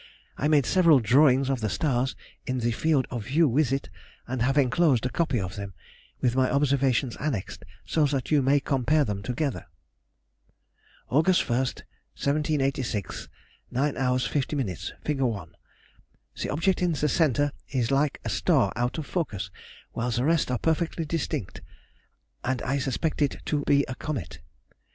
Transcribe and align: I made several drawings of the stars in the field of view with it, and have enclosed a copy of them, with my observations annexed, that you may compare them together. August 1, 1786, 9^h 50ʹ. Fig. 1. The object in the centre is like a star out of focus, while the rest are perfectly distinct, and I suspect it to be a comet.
I 0.35 0.47
made 0.47 0.65
several 0.65 0.99
drawings 0.99 1.47
of 1.47 1.61
the 1.61 1.69
stars 1.69 2.15
in 2.47 2.57
the 2.57 2.71
field 2.71 3.05
of 3.11 3.25
view 3.27 3.47
with 3.47 3.71
it, 3.71 3.87
and 4.25 4.41
have 4.41 4.57
enclosed 4.57 5.05
a 5.05 5.11
copy 5.11 5.39
of 5.39 5.57
them, 5.57 5.75
with 6.21 6.35
my 6.35 6.49
observations 6.49 7.15
annexed, 7.17 7.63
that 7.93 8.31
you 8.31 8.41
may 8.41 8.59
compare 8.59 9.05
them 9.05 9.21
together. 9.21 9.67
August 11.09 11.47
1, 11.47 11.55
1786, 12.17 13.29
9^h 13.71 13.93
50ʹ. 13.95 14.91
Fig. 15.05 15.21
1. 15.21 15.55
The 16.41 16.49
object 16.49 16.81
in 16.81 16.93
the 16.93 17.07
centre 17.07 17.51
is 17.69 17.91
like 17.91 18.19
a 18.25 18.29
star 18.29 18.73
out 18.75 18.97
of 18.97 19.05
focus, 19.05 19.51
while 19.91 20.09
the 20.09 20.25
rest 20.25 20.49
are 20.49 20.57
perfectly 20.57 21.05
distinct, 21.05 21.61
and 22.43 22.59
I 22.63 22.79
suspect 22.79 23.21
it 23.21 23.37
to 23.45 23.63
be 23.65 23.85
a 23.87 23.93
comet. 23.93 24.39